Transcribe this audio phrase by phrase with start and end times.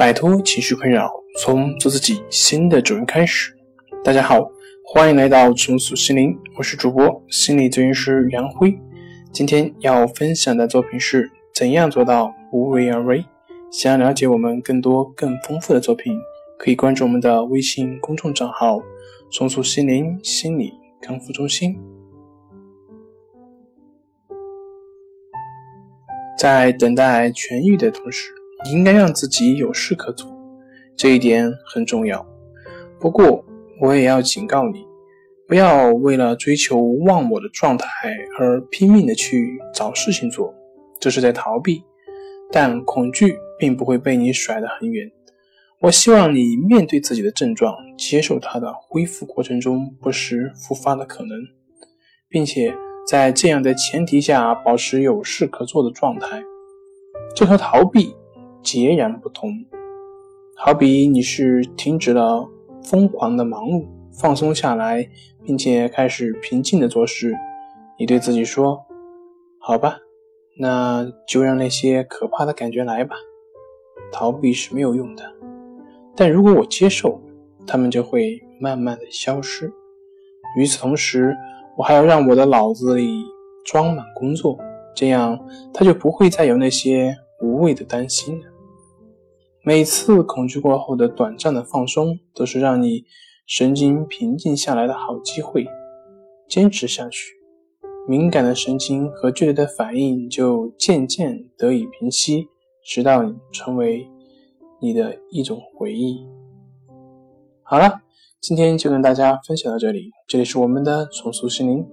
[0.00, 3.54] 摆脱情绪困扰，从做自己新的主人开始。
[4.02, 4.50] 大家好，
[4.82, 8.78] 欢迎来到重塑心灵，我是主播心理咨询师杨辉。
[9.30, 13.22] 今天要分享的作品是怎样做到无为而为。
[13.70, 16.16] 想要了解我们更多更丰富的作品，
[16.58, 18.80] 可以关注我们的微信公众账号
[19.30, 20.72] “重塑心灵心理
[21.02, 21.78] 康复中心”。
[26.38, 28.39] 在等待痊愈的同时。
[28.64, 30.30] 你应该让自己有事可做，
[30.96, 32.26] 这一点很重要。
[32.98, 33.44] 不过，
[33.80, 34.84] 我也要警告你，
[35.48, 37.86] 不要为了追求忘我的状态
[38.38, 40.54] 而拼命的去找事情做，
[41.00, 41.82] 这是在逃避。
[42.52, 45.10] 但恐惧并不会被你甩得很远。
[45.80, 51.38] 我希望你面对自己的症状，接受它的恢复过程中不时复发的可能，
[52.28, 52.74] 并且
[53.06, 56.42] 在这样的前提下保持有事可做的状态。
[57.34, 58.14] 这和逃避。
[58.62, 59.64] 截然不同，
[60.54, 62.48] 好比你是停止了
[62.82, 65.08] 疯狂的忙碌，放松下来，
[65.44, 67.34] 并且开始平静的做事。
[67.98, 68.84] 你对自己说
[69.58, 69.98] ：“好吧，
[70.58, 73.16] 那就让那些可怕的感觉来吧。”
[74.12, 75.24] 逃避是没有用的，
[76.16, 77.20] 但如果我接受，
[77.66, 79.72] 他们就会慢慢的消失。
[80.56, 81.36] 与此同时，
[81.76, 83.22] 我还要让我的脑子里
[83.64, 84.58] 装满工作，
[84.96, 85.38] 这样
[85.72, 88.46] 他就不会再有那些无谓的担心了。
[89.62, 93.04] 每次恐惧过后的短暂的放松，都是让你
[93.46, 95.66] 神经平静下来的好机会。
[96.48, 97.34] 坚持下去，
[98.08, 102.48] 敏感的神经和剧烈的反应就渐渐得以平息，
[102.82, 104.08] 直到你成为
[104.80, 106.26] 你的一种回忆。
[107.62, 108.00] 好了，
[108.40, 110.10] 今天就跟大家分享到这里。
[110.26, 111.86] 这里是我们的重塑心灵。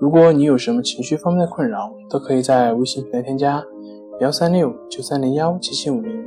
[0.00, 3.62] 如果你有什么情绪方面的困扰，都可以在微信平台添加
[4.20, 6.26] 幺三六九三零幺七七五零。